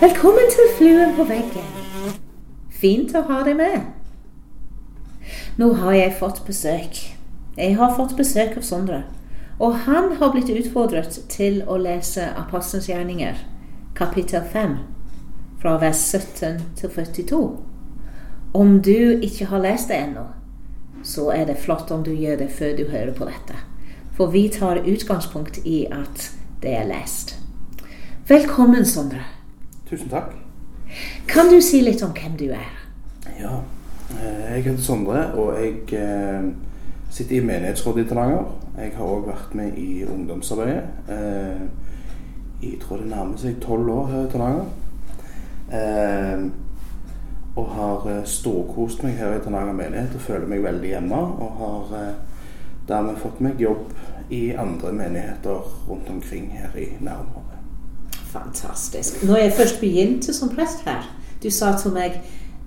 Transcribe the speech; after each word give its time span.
Velkommen 0.00 0.46
til 0.50 0.68
Fluen 0.78 1.10
på 1.16 1.24
veggen. 1.28 1.66
Fint 2.72 3.12
å 3.12 3.20
ha 3.28 3.42
deg 3.44 3.58
med. 3.58 3.82
Nå 5.60 5.68
har 5.82 5.92
jeg 5.98 6.14
fått 6.16 6.40
besøk. 6.46 6.96
Jeg 7.58 7.76
har 7.76 7.92
fått 7.98 8.16
besøk 8.16 8.56
av 8.56 8.64
Sondre. 8.64 9.02
Og 9.60 9.84
han 9.84 10.14
har 10.16 10.32
blitt 10.32 10.48
utfordret 10.54 11.18
til 11.28 11.60
å 11.68 11.76
lese 11.76 12.30
Apostelens 12.32 12.88
gjerninger, 12.88 13.36
kapittel 13.98 14.40
5, 14.40 14.78
fra 15.60 15.76
vers 15.82 16.00
17 16.08 16.62
til 16.80 16.94
42. 16.96 17.42
Om 18.56 18.78
du 18.80 19.20
ikke 19.20 19.50
har 19.52 19.60
lest 19.66 19.92
det 19.92 20.00
ennå, 20.06 20.24
så 21.04 21.28
er 21.36 21.44
det 21.52 21.60
flott 21.60 21.92
om 21.92 22.00
du 22.06 22.14
gjør 22.16 22.40
det 22.46 22.48
før 22.56 22.72
du 22.80 22.86
hører 22.88 23.12
på 23.12 23.28
dette. 23.28 23.60
For 24.20 24.26
vi 24.26 24.48
tar 24.48 24.82
utgangspunkt 24.86 25.58
i 25.64 25.86
at 25.86 26.36
det 26.62 26.74
er 26.76 26.84
lest. 26.84 27.38
Velkommen, 28.28 28.84
Sondre. 28.84 29.22
Tusen 29.88 30.10
takk. 30.12 30.34
Kan 31.28 31.48
du 31.48 31.56
si 31.64 31.80
litt 31.80 32.02
om 32.04 32.12
hvem 32.12 32.34
du 32.36 32.50
er? 32.52 32.68
Ja, 33.38 33.54
eh, 34.12 34.52
jeg 34.58 34.66
heter 34.66 34.82
Sondre, 34.84 35.24
og 35.40 35.56
jeg 35.56 35.72
eh, 35.96 36.52
sitter 37.08 37.38
i 37.38 37.40
menighetsrådet 37.48 38.04
i 38.04 38.08
Tananger. 38.12 38.44
Jeg 38.76 38.92
har 38.98 39.08
òg 39.08 39.24
vært 39.32 39.56
med 39.56 39.80
i 39.80 40.04
ungdomsarbeidet. 40.04 40.84
Eh, 41.08 41.64
jeg 42.60 42.76
tror 42.84 43.00
det 43.00 43.08
nærmer 43.08 43.40
seg 43.40 43.56
tolv 43.64 43.88
år 43.88 44.06
her 44.12 44.26
i 44.26 44.32
Tananger. 44.36 44.64
Og 47.56 47.72
har 47.72 48.10
storkost 48.28 49.00
meg 49.02 49.16
her 49.16 49.38
i 49.38 49.44
Tananger 49.48 49.72
menighet 49.72 50.12
og 50.14 50.28
føler 50.28 50.46
meg 50.46 50.68
veldig 50.68 50.98
hjemme. 50.98 51.28
Og 51.40 51.64
har 51.64 52.18
dermed 52.90 53.18
fått 53.22 53.40
meg 53.40 53.60
jobb 53.62 53.94
i 54.30 54.50
andre 54.58 54.92
menigheter 54.92 55.70
rundt 55.88 56.10
omkring 56.10 56.50
her 56.54 56.76
i 56.78 56.90
nærområdet. 57.00 57.56
Fantastisk. 58.30 59.22
Når 59.26 59.36
jeg 59.36 59.52
først 59.56 59.80
begynte 59.80 60.34
som 60.34 60.52
prest 60.54 60.84
her, 60.86 61.06
du 61.42 61.50
sa 61.50 61.72
til 61.78 61.94
meg 61.96 62.20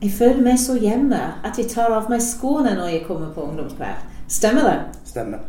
jeg 0.00 0.12
føler 0.16 0.40
meg 0.40 0.56
så 0.58 0.78
hjemme 0.80 1.18
at 1.44 1.58
jeg 1.60 1.68
tar 1.68 1.92
av 1.92 2.06
meg 2.08 2.22
skoene 2.24 2.72
når 2.78 2.94
jeg 2.94 3.02
kommer 3.04 3.34
på 3.34 3.42
ungdomskveld. 3.50 4.06
Stemmer 4.32 4.64
det? 4.64 4.76
Stemmer. 5.04 5.42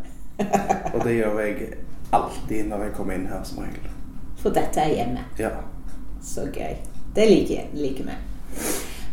Og 0.94 1.06
det 1.06 1.14
gjør 1.16 1.40
jeg 1.40 1.70
alltid 2.12 2.68
når 2.68 2.84
jeg 2.84 2.94
kommer 2.98 3.16
inn 3.16 3.30
her, 3.32 3.44
som 3.48 3.62
regel. 3.64 3.88
For 4.42 4.52
dette 4.52 4.84
er 4.84 4.96
hjemme? 4.98 5.24
Ja. 5.40 5.54
Så 6.24 6.50
gøy. 6.52 6.76
Det 7.16 7.30
liker 7.30 7.56
jeg. 7.56 7.70
Liker 7.74 8.10
meg. 8.10 8.20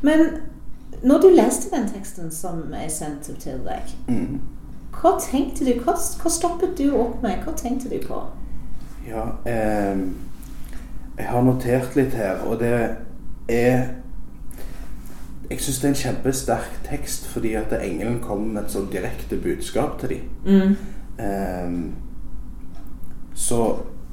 Men 0.02 0.26
når 1.06 1.22
du 1.22 1.28
leste 1.36 1.70
den 1.70 1.86
teksten 1.92 2.32
som 2.34 2.64
jeg 2.74 2.90
sendte 2.90 3.36
til 3.38 3.62
deg, 3.66 3.94
mm. 4.08 4.40
Hva 4.94 5.14
tenkte 5.22 5.64
du? 5.64 5.74
Hva, 5.84 5.94
hva, 5.94 6.30
stoppet 6.32 6.78
du 6.78 6.88
opp 6.96 7.22
med? 7.22 7.42
Hva 7.44 7.54
tenkte 7.56 7.90
du 7.92 7.98
på? 8.02 8.22
Ja, 9.08 9.28
eh, 9.46 10.00
jeg 11.18 11.28
har 11.28 11.42
notert 11.42 11.96
litt 11.96 12.14
her, 12.18 12.42
og 12.46 12.60
det 12.62 12.74
er 13.48 13.86
jeg 15.48 15.62
syns 15.64 15.78
det 15.80 15.86
er 15.86 15.92
en 15.94 16.02
kjempesterk 16.02 16.74
tekst 16.84 17.28
fordi 17.32 17.54
at 17.56 17.72
engelen 17.78 18.18
kommer 18.20 18.50
med 18.52 18.66
et 18.66 18.74
sånn 18.74 18.90
direkte 18.92 19.38
budskap 19.40 19.96
til 20.00 20.12
dem. 20.12 20.26
Mm. 20.44 20.74
Eh, 21.24 21.70
så, 23.38 23.62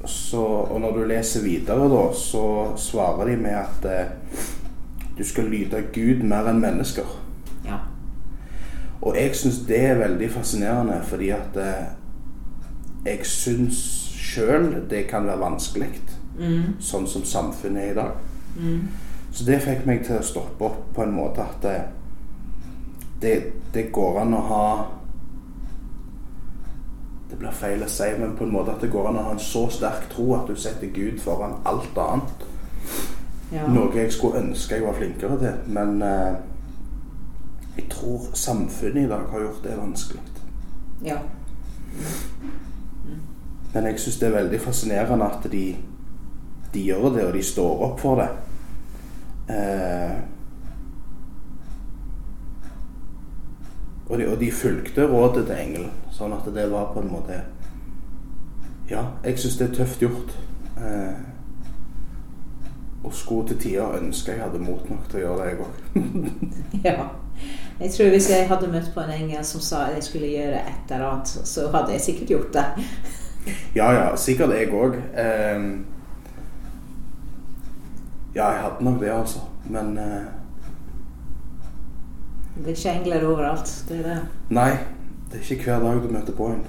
så, 0.04 0.44
Og 0.46 0.80
når 0.80 0.96
du 0.96 1.04
leser 1.10 1.44
videre, 1.44 1.90
da, 1.92 2.02
så 2.16 2.72
svarer 2.80 3.28
de 3.28 3.36
med 3.42 3.58
at 3.58 3.84
eh, 3.90 4.42
du 5.18 5.24
skal 5.24 5.50
lyde 5.52 5.82
Gud 5.92 6.24
mer 6.24 6.48
enn 6.48 6.62
mennesker. 6.62 7.25
Og 9.06 9.14
jeg 9.14 9.36
syns 9.38 9.60
det 9.68 9.78
er 9.86 10.00
veldig 10.00 10.28
fascinerende, 10.34 10.98
fordi 11.06 11.28
at 11.30 11.58
uh, 11.62 13.06
jeg 13.06 13.26
syns 13.30 13.78
sjøl 14.18 14.72
det 14.90 15.04
kan 15.06 15.28
være 15.28 15.40
vanskelig, 15.40 15.92
mm. 16.38 16.80
sånn 16.82 17.06
som 17.06 17.24
samfunnet 17.24 17.84
er 17.84 17.92
i 17.92 17.98
dag. 18.00 18.16
Mm. 18.56 18.80
Så 19.30 19.46
det 19.46 19.60
fikk 19.62 19.86
meg 19.86 20.02
til 20.06 20.18
å 20.18 20.26
stoppe 20.26 20.66
opp 20.66 20.82
på 20.96 21.04
en 21.04 21.14
måte 21.14 21.44
at 21.44 21.62
det, 21.62 21.76
det, 23.22 23.34
det 23.74 23.90
går 23.94 24.22
an 24.22 24.34
å 24.34 24.44
ha 24.48 24.66
Det 27.26 27.36
blir 27.40 27.52
feil 27.52 27.82
å 27.82 27.88
si, 27.90 28.06
men 28.20 28.36
på 28.38 28.46
en 28.46 28.52
måte 28.54 28.72
at 28.72 28.82
det 28.84 28.90
går 28.92 29.10
an 29.10 29.18
å 29.18 29.24
ha 29.26 29.32
en 29.34 29.42
så 29.42 29.64
sterk 29.70 30.06
tro 30.12 30.28
at 30.36 30.46
du 30.46 30.54
setter 30.56 30.92
Gud 30.94 31.18
foran 31.20 31.56
alt 31.66 31.98
annet. 31.98 32.44
Ja. 33.50 33.66
Noe 33.66 33.90
jeg 33.94 34.12
skulle 34.14 34.44
ønske 34.44 34.78
jeg 34.78 34.86
var 34.86 34.94
flinkere 34.94 35.38
til. 35.40 35.58
Men 35.74 35.98
eh, 36.06 36.38
jeg 37.76 37.88
tror 37.90 38.30
samfunnet 38.32 39.04
i 39.04 39.08
dag 39.08 39.28
har 39.30 39.40
gjort 39.40 39.64
det 39.64 39.78
vanskelig. 39.78 40.22
Ja. 41.04 41.18
Men 43.74 43.84
jeg 43.84 44.00
syns 44.00 44.18
det 44.18 44.28
er 44.28 44.38
veldig 44.38 44.60
fascinerende 44.60 45.26
at 45.28 45.50
de, 45.52 45.64
de 46.74 46.84
gjør 46.84 47.10
det, 47.12 47.26
og 47.26 47.34
de 47.34 47.42
står 47.44 47.84
opp 47.90 48.00
for 48.00 48.22
det. 48.22 48.28
Eh, 49.52 50.16
og, 54.08 54.18
de, 54.18 54.28
og 54.32 54.40
de 54.40 54.52
fulgte 54.52 55.06
rådet 55.06 55.44
til 55.46 55.60
engelen, 55.60 55.92
sånn 56.14 56.34
at 56.34 56.48
det 56.54 56.70
var 56.72 56.92
på 56.94 57.04
en 57.04 57.12
måte 57.12 57.42
Ja, 58.86 59.02
jeg 59.24 59.38
syns 59.42 59.56
det 59.58 59.68
er 59.68 59.78
tøft 59.80 60.02
gjort. 60.02 60.36
Eh, 60.78 61.24
og 63.06 63.14
skulle 63.14 63.48
til 63.48 63.58
tider 63.58 63.98
ønske 63.98 64.32
jeg 64.32 64.42
hadde 64.42 64.58
mot 64.62 64.90
nok 64.90 65.08
til 65.10 65.20
å 65.20 65.24
gjøre 65.24 65.42
det, 65.42 65.48
jeg 65.50 65.58
òg. 65.66 65.74
ja. 66.88 67.08
Jeg 67.80 67.90
tror 67.92 68.08
hvis 68.08 68.30
jeg 68.30 68.48
hadde 68.48 68.70
møtt 68.72 68.88
på 68.94 69.02
en 69.04 69.10
engel 69.12 69.44
som 69.44 69.60
sa 69.60 69.82
at 69.86 69.98
jeg 69.98 70.04
skulle 70.06 70.30
gjøre 70.32 70.62
et 70.62 70.92
eller 70.94 71.10
annet, 71.10 71.28
så 71.28 71.66
hadde 71.74 71.92
jeg 71.92 72.00
sikkert 72.00 72.28
gjort 72.28 72.54
det. 72.54 72.64
ja, 73.76 73.90
ja. 73.92 74.06
Sikkert 74.16 74.54
jeg 74.56 74.72
òg. 74.72 74.96
Ja, 78.36 78.48
jeg 78.48 78.62
hadde 78.62 78.84
nok 78.84 79.00
det, 79.00 79.10
altså. 79.12 79.38
Men 79.64 79.98
uh... 79.98 80.24
Det 82.56 82.64
er 82.64 82.76
ikke 82.76 82.92
engler 82.92 83.28
overalt, 83.28 83.84
det 83.88 83.98
er 83.98 84.02
det? 84.02 84.18
Nei. 84.50 84.70
Det 85.32 85.40
er 85.40 85.52
ikke 85.52 85.64
hver 85.64 85.78
dag 85.84 86.02
du 86.02 86.08
møter 86.12 86.32
på 86.32 86.46
en. 86.46 86.66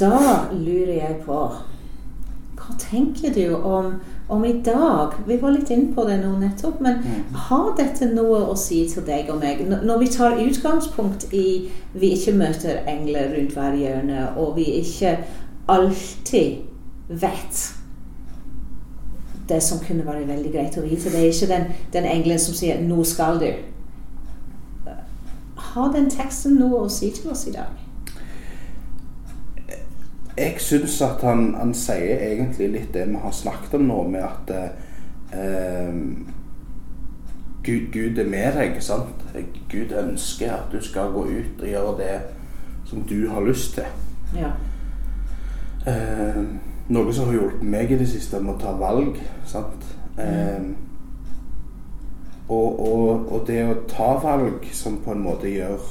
da 0.00 0.10
lurer 0.52 0.94
jeg 0.94 1.16
på 1.24 1.38
Hva 2.70 2.76
tenker 2.78 3.32
du 3.34 3.54
om, 3.56 3.94
om, 4.28 4.44
i 4.44 4.52
dag? 4.62 5.16
Vi 5.26 5.36
var 5.42 5.50
litt 5.50 5.70
inne 5.74 5.90
på 5.94 6.04
det 6.06 6.20
nå 6.20 6.36
nettopp, 6.38 6.78
men 6.84 7.00
mm. 7.02 7.34
har 7.48 7.72
dette 7.78 8.06
noe 8.12 8.44
å 8.46 8.54
si 8.58 8.84
til 8.86 9.02
deg 9.08 9.30
og 9.32 9.40
meg? 9.42 9.64
Når 9.66 9.98
vi 9.98 10.10
tar 10.14 10.38
utgangspunkt 10.38 11.26
i 11.34 11.66
vi 11.98 12.12
ikke 12.14 12.36
møter 12.38 12.84
engler 12.86 13.34
rundt 13.34 13.56
hver 13.58 13.74
hjørne, 13.74 14.28
og 14.38 14.54
vi 14.60 14.68
ikke 14.78 15.16
alltid 15.70 16.62
vet 17.10 17.66
det 19.50 19.58
som 19.66 19.82
kunne 19.82 20.06
være 20.06 20.28
veldig 20.30 20.54
greit 20.54 20.78
å 20.78 20.86
vite. 20.86 21.10
Det 21.10 21.24
er 21.24 21.34
ikke 21.34 21.50
den, 21.50 21.68
den 21.90 22.06
engelen 22.06 22.38
som 22.38 22.54
sier 22.54 22.78
'nå 22.78 23.02
skal 23.04 23.42
du'. 23.42 23.58
Har 25.74 25.92
den 25.92 26.10
teksten 26.10 26.54
noe 26.54 26.86
å 26.86 26.88
si 26.88 27.10
til 27.10 27.30
oss 27.34 27.48
i 27.50 27.56
dag? 27.58 27.89
Jeg 30.40 30.60
syns 30.64 30.94
at 31.04 31.20
han, 31.26 31.50
han, 31.58 31.74
sier 31.76 32.22
egentlig 32.24 32.70
litt 32.72 32.94
det 32.94 33.04
vi 33.10 33.20
har 33.20 33.32
snakket 33.36 33.74
om 33.76 33.82
nå, 33.90 33.98
med 34.08 34.24
at 34.24 34.52
eh, 35.36 35.90
Gud, 37.64 37.90
Gud, 37.92 38.18
er 38.18 38.30
med 38.30 38.56
deg. 38.56 38.78
sant? 38.82 39.20
Gud 39.68 39.92
ønsker 39.92 40.54
at 40.54 40.72
du 40.72 40.80
skal 40.80 41.12
gå 41.12 41.26
ut 41.28 41.60
og 41.60 41.68
gjøre 41.68 41.96
det 41.98 42.16
som 42.88 43.04
du 43.04 43.28
har 43.28 43.44
lyst 43.44 43.76
til. 43.76 43.84
Ja. 44.34 44.54
Eh, 45.86 46.40
noe 46.88 47.12
som 47.12 47.28
har 47.28 47.36
hjulpet 47.36 47.66
meg 47.76 47.92
i 47.92 47.98
det 48.00 48.08
siste 48.08 48.40
med 48.40 48.56
å 48.56 48.62
ta 48.64 48.72
valg. 48.80 49.20
sant? 49.46 49.84
Eh, 50.18 50.72
og, 52.48 52.80
og, 52.80 53.28
og, 53.32 53.44
det 53.46 53.60
å 53.62 53.80
ta 53.92 54.14
valg 54.24 54.64
som 54.74 54.98
på 55.04 55.12
en 55.12 55.22
måte 55.22 55.52
gjør 55.52 55.84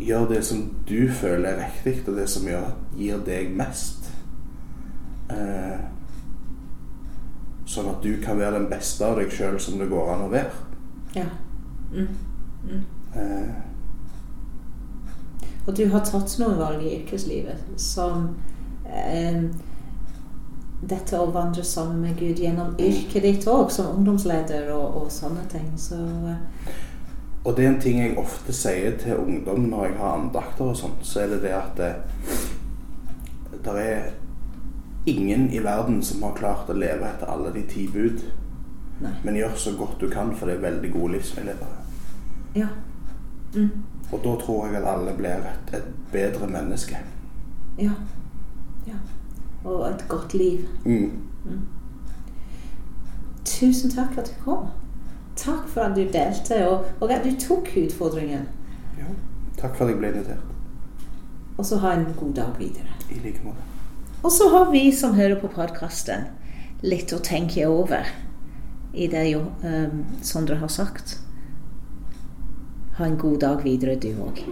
Gjør 0.00 0.28
det 0.30 0.42
som 0.46 0.62
du 0.88 1.08
føler 1.12 1.48
er 1.60 1.72
riktig, 1.84 2.08
og 2.08 2.16
det 2.16 2.28
som 2.32 2.46
gjør, 2.48 2.70
gir 2.96 3.20
deg 3.26 3.50
mest. 3.56 4.10
Eh, 5.30 5.80
sånn 7.70 7.90
at 7.92 8.02
du 8.02 8.14
kan 8.22 8.38
være 8.40 8.58
den 8.58 8.70
beste 8.70 9.06
av 9.06 9.20
deg 9.20 9.32
sjøl 9.34 9.58
som 9.62 9.78
det 9.78 9.90
går 9.90 10.14
an 10.14 10.26
å 10.26 10.30
være. 10.32 10.52
Ja. 11.14 11.26
Mm. 11.92 12.08
Mm. 12.64 12.84
Eh, 13.20 13.52
og 15.66 15.76
du 15.76 15.84
har 15.92 16.02
tatt 16.06 16.38
noen 16.40 16.58
valg 16.58 16.82
i 16.82 16.94
yrkeslivet 16.96 17.74
som 17.80 18.30
eh, 18.88 19.44
dette 20.80 21.18
å 21.20 21.28
vandre 21.34 21.64
sammen 21.66 22.00
med 22.02 22.16
Gud 22.18 22.40
gjennom 22.40 22.72
yrket 22.80 23.22
ditt 23.26 23.48
òg, 23.50 23.68
som 23.72 23.92
ungdomsleder 23.98 24.70
og, 24.74 25.02
og 25.02 25.10
sånne 25.12 25.44
ting. 25.52 25.68
Så, 25.78 25.98
eh. 26.32 26.70
Og 27.44 27.56
det 27.56 27.64
er 27.64 27.70
en 27.70 27.80
ting 27.80 28.00
jeg 28.02 28.18
ofte 28.20 28.52
sier 28.52 28.98
til 29.00 29.16
ungdom 29.16 29.70
når 29.70 29.86
jeg 29.86 29.94
har 30.00 30.18
andakter 30.18 30.72
og 30.72 30.76
sånn, 30.76 30.98
så 31.02 31.22
er 31.22 31.30
det 31.34 31.38
det 31.46 31.54
at 31.56 31.78
det, 31.78 31.92
det 33.64 33.76
er 33.80 34.10
ingen 35.08 35.48
i 35.50 35.62
verden 35.64 36.02
som 36.04 36.22
har 36.26 36.36
klart 36.36 36.68
å 36.68 36.76
leve 36.76 37.08
etter 37.08 37.32
alle 37.32 37.52
de 37.54 37.64
ti 37.70 37.86
bud. 37.88 38.20
Nei. 39.00 39.14
Men 39.24 39.38
gjør 39.40 39.56
så 39.56 39.72
godt 39.78 40.02
du 40.02 40.10
kan, 40.12 40.34
for 40.36 40.50
det 40.50 40.58
er 40.58 40.66
veldig 40.66 40.92
gode 40.92 41.14
livsveiledere. 41.14 41.78
Ja. 42.54 42.68
Mm. 43.54 43.70
Og 44.12 44.20
da 44.24 44.34
tror 44.42 44.66
jeg 44.66 44.76
at 44.82 44.90
alle 44.90 45.16
blir 45.16 45.48
et, 45.48 45.74
et 45.80 45.88
bedre 46.12 46.48
menneske. 46.50 47.00
Ja. 47.80 47.96
ja. 48.86 49.00
Og 49.64 49.86
et 49.88 50.04
godt 50.08 50.34
liv. 50.34 50.66
Mm. 50.84 51.16
Tusen 53.44 53.90
takk 53.90 54.12
for 54.12 54.20
at 54.20 54.28
du 54.28 54.44
kom. 54.44 54.68
Takk 55.40 55.68
for 55.72 55.86
at 55.86 55.96
du 55.96 56.04
delte, 56.04 56.60
og, 56.68 56.88
og 57.00 57.12
at 57.12 57.24
du 57.24 57.32
tok 57.40 57.70
utfordringen. 57.80 58.46
Ja. 58.98 59.08
Takk 59.60 59.76
for 59.76 59.86
at 59.86 59.94
jeg 59.94 60.00
ble 60.00 60.12
invitert. 60.12 60.44
Og 61.56 61.66
så 61.66 61.78
ha 61.80 61.94
en 61.96 62.10
god 62.16 62.34
dag 62.36 62.58
videre. 62.58 62.98
I 63.10 63.20
like 63.24 63.40
måte. 63.44 63.64
Og 64.22 64.32
så 64.32 64.48
har 64.52 64.70
vi 64.72 64.92
som 64.92 65.14
hører 65.16 65.40
på 65.40 65.48
podkasten, 65.52 66.28
litt 66.84 67.12
å 67.12 67.22
tenke 67.24 67.64
over 67.68 68.08
i 68.92 69.06
det 69.08 69.30
jo 69.30 69.40
um, 69.62 70.04
Sondre 70.22 70.56
har 70.60 70.68
sagt. 70.68 71.18
Ha 72.98 73.06
en 73.06 73.18
god 73.18 73.40
dag 73.40 73.64
videre, 73.64 73.96
du 73.96 74.12
òg. 74.20 74.44